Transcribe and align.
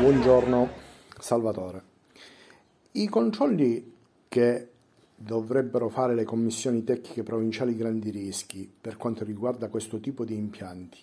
Buongiorno 0.00 0.68
Salvatore. 1.18 1.82
I 2.92 3.08
controlli 3.08 3.94
che 4.28 4.68
dovrebbero 5.12 5.88
fare 5.88 6.14
le 6.14 6.22
commissioni 6.22 6.84
tecniche 6.84 7.24
provinciali 7.24 7.74
grandi 7.74 8.10
rischi 8.10 8.72
per 8.80 8.96
quanto 8.96 9.24
riguarda 9.24 9.68
questo 9.68 9.98
tipo 9.98 10.24
di 10.24 10.36
impianti, 10.36 11.00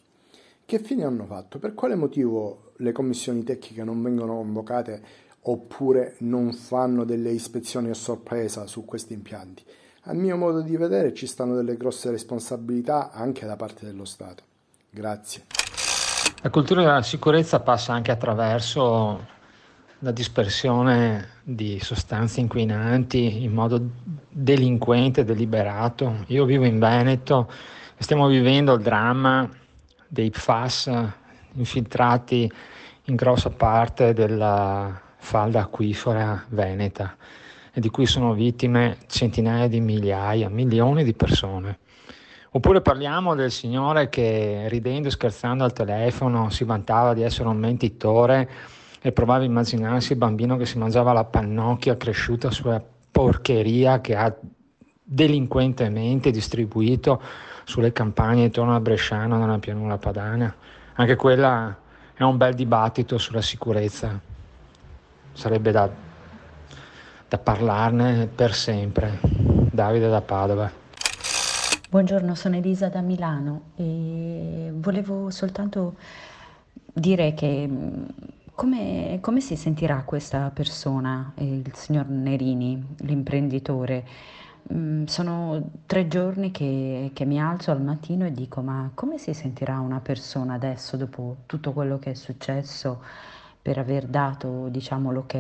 che 0.63 0.79
fine 0.79 1.03
hanno 1.03 1.25
fatto? 1.25 1.59
Per 1.59 1.73
quale 1.73 1.95
motivo 1.95 2.71
le 2.77 2.93
commissioni 2.93 3.43
tecniche 3.43 3.83
non 3.83 4.01
vengono 4.01 4.37
convocate 4.37 5.03
oppure 5.41 6.15
non 6.19 6.53
fanno 6.53 7.03
delle 7.03 7.31
ispezioni 7.31 7.89
a 7.89 7.93
sorpresa 7.93 8.65
su 8.65 8.85
questi 8.85 9.11
impianti? 9.11 9.61
A 10.03 10.13
mio 10.13 10.37
modo 10.37 10.61
di 10.61 10.77
vedere 10.77 11.13
ci 11.13 11.27
stanno 11.27 11.53
delle 11.53 11.75
grosse 11.75 12.11
responsabilità 12.11 13.11
anche 13.11 13.45
da 13.45 13.57
parte 13.57 13.85
dello 13.85 14.05
Stato. 14.05 14.43
Grazie. 14.89 15.64
La 16.45 16.51
cultura 16.51 16.83
della 16.83 17.01
sicurezza 17.01 17.59
passa 17.59 17.93
anche 17.93 18.11
attraverso 18.11 19.25
la 19.97 20.11
dispersione 20.11 21.29
di 21.41 21.79
sostanze 21.79 22.39
inquinanti 22.39 23.41
in 23.43 23.51
modo 23.51 23.81
delinquente, 24.29 25.23
deliberato. 25.23 26.23
Io 26.27 26.45
vivo 26.45 26.65
in 26.65 26.77
Veneto 26.77 27.49
e 27.97 28.03
stiamo 28.03 28.27
vivendo 28.27 28.75
il 28.75 28.83
dramma 28.83 29.49
dei 30.07 30.29
PFAS 30.29 30.91
infiltrati 31.53 32.51
in 33.05 33.15
grossa 33.15 33.49
parte 33.49 34.13
della 34.13 35.01
falda 35.17 35.61
acquifera 35.61 36.45
veneta 36.49 37.15
e 37.73 37.81
di 37.81 37.89
cui 37.89 38.05
sono 38.05 38.35
vittime 38.35 38.97
centinaia 39.07 39.67
di 39.67 39.79
migliaia, 39.79 40.47
milioni 40.49 41.03
di 41.03 41.15
persone. 41.15 41.79
Oppure 42.55 42.79
parliamo 42.79 43.35
del 43.35 43.51
signore 43.51 44.07
che 44.07 44.67
ridendo 44.69 45.09
e 45.09 45.11
scherzando 45.11 45.65
al 45.65 45.73
telefono 45.73 46.49
si 46.49 46.63
vantava 46.63 47.13
di 47.13 47.21
essere 47.21 47.49
un 47.49 47.57
mentitore 47.57 48.49
e 49.01 49.11
provava 49.11 49.43
a 49.43 49.45
immaginarsi 49.45 50.13
il 50.13 50.17
bambino 50.17 50.55
che 50.55 50.65
si 50.65 50.77
mangiava 50.77 51.11
la 51.11 51.25
pannocchia 51.25 51.97
cresciuta 51.97 52.51
sulla 52.51 52.81
porcheria 53.11 53.99
che 53.99 54.15
ha 54.15 54.33
delinquentemente 55.03 56.31
distribuito 56.31 57.21
sulle 57.65 57.91
campagne 57.91 58.45
intorno 58.45 58.73
a 58.73 58.79
Bresciano 58.79 59.37
nella 59.37 59.59
pianura 59.59 59.97
padana. 59.97 60.55
Anche 60.93 61.17
quella 61.17 61.75
è 62.13 62.23
un 62.23 62.37
bel 62.37 62.53
dibattito 62.53 63.17
sulla 63.17 63.41
sicurezza. 63.41 64.17
Sarebbe 65.33 65.71
da, 65.71 65.89
da 67.27 67.37
parlarne 67.37 68.29
per 68.33 68.53
sempre. 68.53 69.19
Davide 69.21 70.07
da 70.07 70.21
Padova. 70.21 70.83
Buongiorno, 71.95 72.35
sono 72.35 72.57
Elisa 72.57 72.89
da 72.89 72.99
Milano 72.99 73.71
e 73.77 74.69
volevo 74.73 75.29
soltanto 75.29 75.95
dire 76.91 77.33
che 77.33 77.65
mm, 77.65 78.03
come, 78.53 79.19
come 79.21 79.39
si 79.39 79.55
sentirà 79.55 80.03
questa 80.03 80.51
persona, 80.53 81.31
il 81.35 81.71
signor 81.73 82.09
Nerini, 82.09 82.85
l'imprenditore? 82.97 84.05
Mm, 84.73 85.05
sono 85.05 85.69
tre 85.85 86.09
giorni 86.09 86.51
che, 86.51 87.11
che 87.13 87.23
mi 87.23 87.39
alzo 87.39 87.71
al 87.71 87.81
mattino 87.81 88.25
e 88.25 88.33
dico 88.33 88.59
ma 88.59 88.91
come 88.93 89.17
si 89.17 89.33
sentirà 89.33 89.79
una 89.79 90.01
persona 90.01 90.55
adesso 90.55 90.97
dopo 90.97 91.37
tutto 91.45 91.71
quello 91.71 91.97
che 91.97 92.11
è 92.11 92.13
successo? 92.13 93.01
Per 93.65 93.79
aver 93.79 94.05
dato 94.05 94.67
diciamo, 94.67 95.11
l'ok 95.11 95.33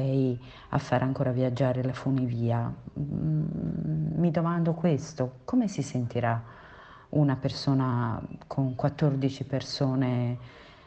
a 0.69 0.77
fare 0.79 1.03
ancora 1.03 1.29
viaggiare 1.31 1.83
la 1.83 1.93
funivia. 1.93 2.73
Mm, 2.99 4.15
mi 4.15 4.31
domando 4.31 4.73
questo, 4.73 5.41
come 5.45 5.67
si 5.67 5.83
sentirà 5.83 6.43
una 7.09 7.35
persona 7.35 8.19
con 8.47 8.73
14 8.73 9.43
persone 9.43 10.39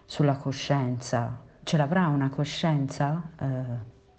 sulla 0.05 0.35
coscienza? 0.35 1.41
Ce 1.63 1.77
l'avrà 1.77 2.09
una 2.09 2.29
coscienza? 2.29 3.31
Eh, 3.39 3.47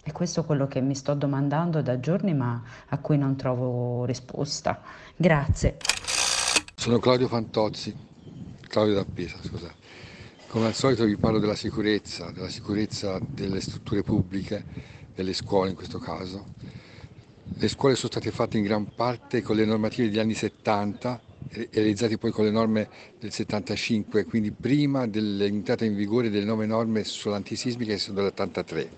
è 0.02 0.12
questo 0.12 0.44
quello 0.44 0.66
che 0.66 0.80
mi 0.80 0.94
sto 0.94 1.12
domandando 1.12 1.82
da 1.82 2.00
giorni 2.00 2.32
ma 2.32 2.62
a 2.88 2.98
cui 3.00 3.18
non 3.18 3.36
trovo 3.36 4.06
risposta. 4.06 4.80
Grazie. 5.14 5.76
Sono 6.74 6.98
Claudio 6.98 7.28
Fantozzi, 7.28 7.94
Claudio 8.66 8.94
da 8.94 9.04
Pisa, 9.04 9.36
scusate. 9.42 9.74
Come 10.50 10.66
al 10.66 10.74
solito 10.74 11.04
vi 11.04 11.16
parlo 11.16 11.38
della 11.38 11.54
sicurezza, 11.54 12.32
della 12.32 12.48
sicurezza 12.48 13.20
delle 13.20 13.60
strutture 13.60 14.02
pubbliche, 14.02 14.64
delle 15.14 15.32
scuole 15.32 15.70
in 15.70 15.76
questo 15.76 16.00
caso. 16.00 16.44
Le 17.54 17.68
scuole 17.68 17.94
sono 17.94 18.10
state 18.10 18.32
fatte 18.32 18.58
in 18.58 18.64
gran 18.64 18.92
parte 18.92 19.42
con 19.42 19.54
le 19.54 19.64
normative 19.64 20.08
degli 20.08 20.18
anni 20.18 20.34
70 20.34 21.20
realizzate 21.70 22.18
poi 22.18 22.32
con 22.32 22.46
le 22.46 22.50
norme 22.50 22.88
del 23.20 23.30
75, 23.30 24.24
quindi 24.24 24.50
prima 24.50 25.06
dell'entrata 25.06 25.84
in 25.84 25.94
vigore 25.94 26.30
delle 26.30 26.44
nuove 26.44 26.66
norme 26.66 27.04
sull'antisismica 27.04 27.92
che 27.92 27.98
sono 27.98 28.20
dell'83. 28.20 28.88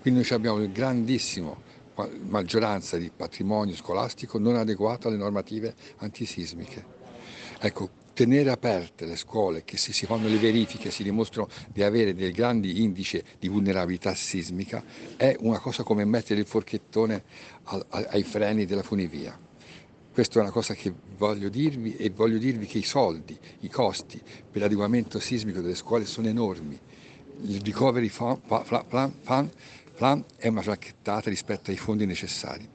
Quindi 0.00 0.20
noi 0.20 0.30
abbiamo 0.30 0.56
una 0.56 0.66
grandissima 0.66 1.54
maggioranza 2.26 2.96
di 2.96 3.10
patrimonio 3.14 3.76
scolastico 3.76 4.38
non 4.38 4.56
adeguato 4.56 5.08
alle 5.08 5.18
normative 5.18 5.74
antisismiche. 5.98 6.82
Ecco, 7.60 8.00
tenere 8.12 8.50
aperte 8.50 9.06
le 9.06 9.16
scuole, 9.16 9.64
che 9.64 9.76
se 9.76 9.92
si 9.92 10.06
fanno 10.06 10.28
le 10.28 10.38
verifiche 10.38 10.90
si 10.90 11.02
dimostrano 11.02 11.48
di 11.72 11.82
avere 11.82 12.14
dei 12.14 12.30
grandi 12.30 12.82
indici 12.82 13.22
di 13.38 13.48
vulnerabilità 13.48 14.14
sismica, 14.14 14.82
è 15.16 15.36
una 15.40 15.58
cosa 15.58 15.82
come 15.82 16.04
mettere 16.04 16.40
il 16.40 16.46
forchettone 16.46 17.22
ai 17.88 18.22
freni 18.22 18.64
della 18.64 18.82
funivia. 18.82 19.38
Questa 20.12 20.38
è 20.38 20.42
una 20.42 20.50
cosa 20.50 20.74
che 20.74 20.92
voglio 21.16 21.48
dirvi 21.48 21.96
e 21.96 22.10
voglio 22.10 22.36
dirvi 22.36 22.66
che 22.66 22.78
i 22.78 22.82
soldi, 22.82 23.36
i 23.60 23.68
costi 23.68 24.20
per 24.50 24.60
l'adeguamento 24.60 25.18
sismico 25.18 25.62
delle 25.62 25.74
scuole 25.74 26.04
sono 26.04 26.28
enormi. 26.28 26.78
Il 27.44 27.62
recovery 27.64 28.10
plan, 28.10 28.40
plan, 28.86 29.50
plan 29.96 30.24
è 30.36 30.48
una 30.48 30.62
racchettata 30.62 31.30
rispetto 31.30 31.70
ai 31.70 31.78
fondi 31.78 32.04
necessari. 32.04 32.68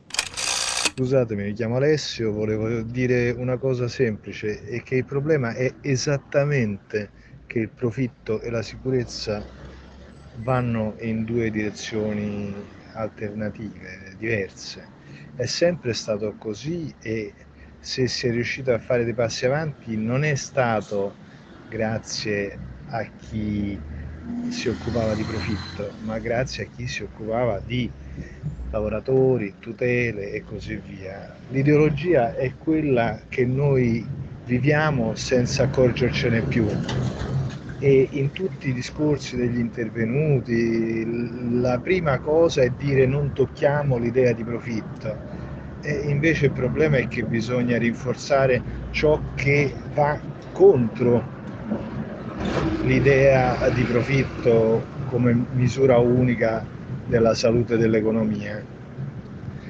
Scusatemi, 0.99 1.43
mi 1.43 1.53
chiamo 1.53 1.75
Alessio, 1.75 2.31
volevo 2.31 2.81
dire 2.81 3.29
una 3.29 3.57
cosa 3.59 3.87
semplice 3.87 4.63
e 4.63 4.81
che 4.81 4.95
il 4.95 5.05
problema 5.05 5.53
è 5.53 5.75
esattamente 5.79 7.11
che 7.45 7.59
il 7.59 7.69
profitto 7.69 8.41
e 8.41 8.49
la 8.49 8.63
sicurezza 8.63 9.47
vanno 10.37 10.95
in 11.01 11.23
due 11.23 11.51
direzioni 11.51 12.67
alternative, 12.93 14.15
diverse. 14.17 14.89
È 15.35 15.45
sempre 15.45 15.93
stato 15.93 16.35
così 16.35 16.91
e 16.99 17.31
se 17.77 18.07
si 18.07 18.25
è 18.27 18.31
riuscito 18.31 18.73
a 18.73 18.79
fare 18.79 19.03
dei 19.03 19.13
passi 19.13 19.45
avanti 19.45 19.95
non 19.97 20.23
è 20.23 20.33
stato 20.33 21.17
grazie 21.67 22.59
a 22.85 23.03
chi 23.15 23.79
si 24.49 24.67
occupava 24.67 25.13
di 25.13 25.23
profitto, 25.25 25.93
ma 25.99 26.17
grazie 26.17 26.63
a 26.63 26.67
chi 26.67 26.87
si 26.87 27.03
occupava 27.03 27.59
di 27.59 27.93
lavoratori, 28.71 29.55
tutele 29.59 30.31
e 30.31 30.43
così 30.43 30.75
via. 30.75 31.35
L'ideologia 31.49 32.35
è 32.35 32.51
quella 32.57 33.19
che 33.29 33.45
noi 33.45 34.05
viviamo 34.45 35.15
senza 35.15 35.63
accorgercene 35.63 36.41
più 36.43 36.67
e 37.79 38.07
in 38.11 38.31
tutti 38.31 38.69
i 38.69 38.73
discorsi 38.73 39.35
degli 39.35 39.59
intervenuti 39.59 41.05
la 41.61 41.77
prima 41.77 42.17
cosa 42.19 42.61
è 42.63 42.71
dire 42.75 43.05
non 43.05 43.33
tocchiamo 43.33 43.97
l'idea 43.97 44.31
di 44.31 44.43
profitto 44.43 45.15
e 45.81 46.01
invece 46.07 46.45
il 46.47 46.53
problema 46.53 46.97
è 46.97 47.07
che 47.07 47.23
bisogna 47.23 47.77
rinforzare 47.77 48.61
ciò 48.89 49.21
che 49.35 49.71
va 49.93 50.19
contro 50.53 51.35
l'idea 52.81 53.69
di 53.69 53.83
profitto 53.83 54.83
come 55.05 55.45
misura 55.53 55.97
unica 55.97 56.65
della 57.07 57.33
salute 57.33 57.77
dell'economia. 57.77 58.63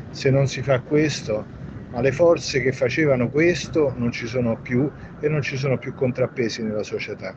Se 0.09 0.29
non 0.29 0.47
si 0.47 0.61
fa 0.61 0.79
questo, 0.81 1.45
ma 1.91 2.01
le 2.01 2.11
forze 2.11 2.61
che 2.61 2.71
facevano 2.71 3.29
questo 3.29 3.93
non 3.95 4.11
ci 4.11 4.27
sono 4.27 4.57
più 4.57 4.89
e 5.19 5.29
non 5.29 5.41
ci 5.41 5.55
sono 5.55 5.77
più 5.77 5.93
contrappesi 5.93 6.63
nella 6.63 6.83
società. 6.83 7.35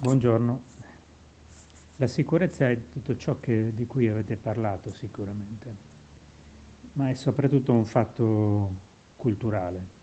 Buongiorno. 0.00 0.62
La 1.96 2.06
sicurezza 2.06 2.68
è 2.68 2.78
tutto 2.92 3.16
ciò 3.16 3.38
che, 3.40 3.72
di 3.74 3.86
cui 3.86 4.08
avete 4.08 4.36
parlato 4.36 4.92
sicuramente, 4.92 5.74
ma 6.94 7.08
è 7.08 7.14
soprattutto 7.14 7.72
un 7.72 7.86
fatto 7.86 8.74
culturale. 9.16 9.94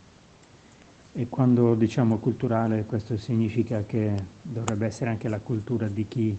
E 1.15 1.27
quando 1.29 1.75
diciamo 1.75 2.17
culturale 2.17 2.85
questo 2.85 3.17
significa 3.17 3.83
che 3.85 4.15
dovrebbe 4.41 4.87
essere 4.87 5.11
anche 5.11 5.27
la 5.27 5.37
cultura 5.37 5.87
di 5.87 6.07
chi 6.07 6.35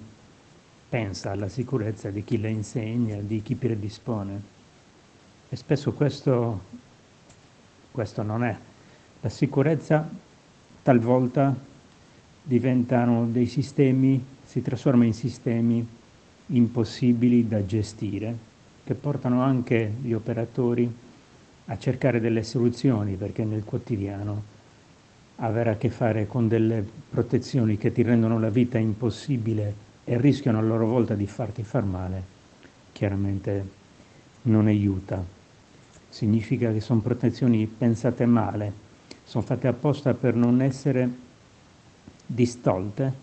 pensa 0.94 1.32
alla 1.32 1.48
sicurezza 1.48 2.10
di 2.10 2.22
chi 2.22 2.40
la 2.40 2.46
insegna, 2.46 3.16
di 3.16 3.42
chi 3.42 3.56
predispone. 3.56 4.42
E 5.48 5.56
spesso 5.56 5.92
questo, 5.92 6.60
questo 7.90 8.22
non 8.22 8.44
è. 8.44 8.56
La 9.20 9.28
sicurezza 9.28 10.08
talvolta 10.82 11.52
diventano 12.40 13.26
dei 13.26 13.46
sistemi, 13.46 14.24
si 14.44 14.62
trasforma 14.62 15.04
in 15.04 15.14
sistemi 15.14 15.84
impossibili 16.46 17.48
da 17.48 17.66
gestire, 17.66 18.36
che 18.84 18.94
portano 18.94 19.42
anche 19.42 19.94
gli 20.00 20.12
operatori 20.12 20.88
a 21.64 21.76
cercare 21.76 22.20
delle 22.20 22.44
soluzioni, 22.44 23.16
perché 23.16 23.42
nel 23.42 23.64
quotidiano 23.64 24.42
avere 25.38 25.70
a 25.70 25.76
che 25.76 25.90
fare 25.90 26.28
con 26.28 26.46
delle 26.46 26.86
protezioni 27.10 27.78
che 27.78 27.90
ti 27.90 28.02
rendono 28.02 28.38
la 28.38 28.50
vita 28.50 28.78
impossibile 28.78 29.83
e 30.04 30.18
rischiano 30.18 30.58
a 30.58 30.62
loro 30.62 30.86
volta 30.86 31.14
di 31.14 31.26
farti 31.26 31.62
far 31.62 31.84
male, 31.84 32.22
chiaramente 32.92 33.68
non 34.42 34.66
aiuta. 34.66 35.24
Significa 36.08 36.72
che 36.72 36.80
sono 36.80 37.00
protezioni 37.00 37.66
pensate 37.66 38.26
male, 38.26 38.72
sono 39.24 39.44
fatte 39.44 39.66
apposta 39.66 40.14
per 40.14 40.34
non 40.34 40.60
essere 40.60 41.22
distolte 42.26 43.22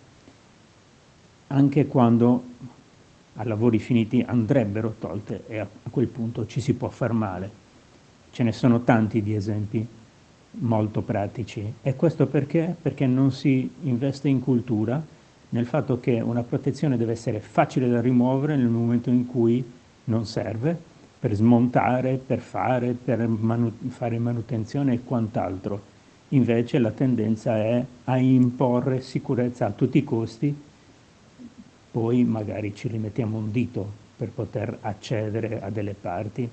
anche 1.47 1.85
quando 1.87 2.43
a 3.35 3.43
lavori 3.45 3.79
finiti 3.79 4.23
andrebbero 4.25 4.95
tolte 4.99 5.43
e 5.47 5.59
a 5.59 5.67
quel 5.89 6.07
punto 6.07 6.45
ci 6.45 6.61
si 6.61 6.73
può 6.73 6.89
far 6.89 7.13
male. 7.13 7.59
Ce 8.31 8.43
ne 8.43 8.51
sono 8.51 8.81
tanti 8.81 9.21
di 9.21 9.35
esempi 9.35 9.85
molto 10.51 11.01
pratici 11.01 11.73
e 11.81 11.95
questo 11.95 12.27
perché? 12.27 12.75
Perché 12.81 13.05
non 13.05 13.31
si 13.31 13.69
investe 13.83 14.27
in 14.27 14.39
cultura 14.39 15.01
nel 15.51 15.65
fatto 15.65 15.99
che 15.99 16.19
una 16.21 16.43
protezione 16.43 16.97
deve 16.97 17.13
essere 17.13 17.39
facile 17.39 17.89
da 17.89 18.01
rimuovere 18.01 18.55
nel 18.55 18.67
momento 18.67 19.09
in 19.09 19.25
cui 19.25 19.63
non 20.05 20.25
serve, 20.25 20.77
per 21.19 21.33
smontare, 21.33 22.15
per 22.17 22.39
fare, 22.39 22.93
per 22.93 23.27
manu- 23.27 23.89
fare 23.89 24.17
manutenzione 24.17 24.93
e 24.93 25.03
quant'altro. 25.03 25.89
Invece 26.29 26.79
la 26.79 26.91
tendenza 26.91 27.57
è 27.57 27.83
a 28.05 28.17
imporre 28.17 29.01
sicurezza 29.01 29.65
a 29.65 29.71
tutti 29.71 29.97
i 29.97 30.03
costi, 30.03 30.55
poi 31.91 32.23
magari 32.23 32.73
ci 32.73 32.87
rimettiamo 32.87 33.37
un 33.37 33.51
dito 33.51 33.99
per 34.15 34.29
poter 34.29 34.77
accedere 34.81 35.61
a 35.61 35.69
delle 35.69 35.93
parti, 35.93 36.49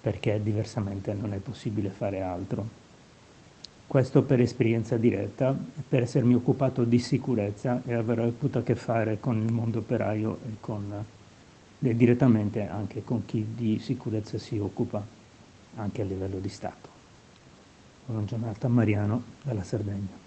perché 0.00 0.42
diversamente 0.42 1.12
non 1.12 1.34
è 1.34 1.38
possibile 1.38 1.90
fare 1.90 2.22
altro. 2.22 2.80
Questo 3.92 4.22
per 4.22 4.40
esperienza 4.40 4.96
diretta, 4.96 5.54
per 5.86 6.04
essermi 6.04 6.32
occupato 6.32 6.82
di 6.84 6.98
sicurezza 6.98 7.82
e 7.84 7.92
aver 7.92 8.20
avuto 8.20 8.60
a 8.60 8.62
che 8.62 8.74
fare 8.74 9.20
con 9.20 9.38
il 9.38 9.52
mondo 9.52 9.80
operaio 9.80 10.38
e, 10.46 10.56
con, 10.60 11.04
e 11.78 11.94
direttamente 11.94 12.66
anche 12.66 13.04
con 13.04 13.26
chi 13.26 13.48
di 13.54 13.78
sicurezza 13.80 14.38
si 14.38 14.56
occupa, 14.56 15.06
anche 15.74 16.00
a 16.00 16.06
livello 16.06 16.38
di 16.38 16.48
Stato. 16.48 16.88
Buona 18.06 18.24
giornata 18.24 18.66
Mariano 18.66 19.24
dalla 19.42 19.62
Sardegna. 19.62 20.21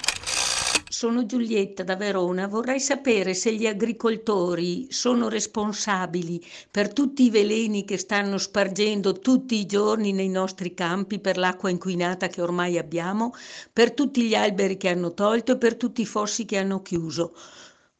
Sono 0.97 1.25
Giulietta 1.25 1.83
da 1.83 1.97
Verona. 1.97 2.47
Vorrei 2.47 2.79
sapere 2.79 3.33
se 3.33 3.53
gli 3.53 3.67
agricoltori 3.67 4.87
sono 4.89 5.27
responsabili 5.27 6.41
per 6.71 6.93
tutti 6.93 7.23
i 7.23 7.29
veleni 7.29 7.83
che 7.83 7.97
stanno 7.97 8.37
spargendo 8.37 9.19
tutti 9.19 9.55
i 9.55 9.65
giorni 9.65 10.13
nei 10.13 10.29
nostri 10.29 10.73
campi 10.73 11.19
per 11.19 11.35
l'acqua 11.35 11.69
inquinata 11.69 12.29
che 12.29 12.41
ormai 12.41 12.77
abbiamo, 12.77 13.33
per 13.73 13.91
tutti 13.91 14.23
gli 14.23 14.35
alberi 14.35 14.77
che 14.77 14.87
hanno 14.87 15.13
tolto 15.13 15.51
e 15.51 15.57
per 15.57 15.75
tutti 15.75 15.99
i 15.99 16.05
fossi 16.05 16.45
che 16.45 16.59
hanno 16.59 16.81
chiuso. 16.81 17.35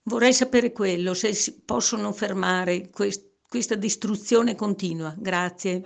Vorrei 0.03 0.31
sapere 0.31 0.71
quello, 0.71 1.13
se 1.13 1.33
possono 1.65 2.13
fermare 2.13 2.89
quest- 2.91 3.30
questa 3.45 3.75
distruzione 3.75 4.56
continua. 4.56 5.13
Grazie. 5.18 5.83